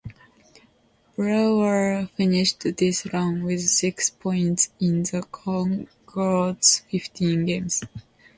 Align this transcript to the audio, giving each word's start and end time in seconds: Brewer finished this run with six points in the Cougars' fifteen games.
Brewer 1.15 2.09
finished 2.15 2.61
this 2.75 3.05
run 3.13 3.43
with 3.43 3.61
six 3.61 4.09
points 4.09 4.71
in 4.79 5.03
the 5.03 5.21
Cougars' 5.31 6.79
fifteen 6.89 7.45
games. 7.45 7.83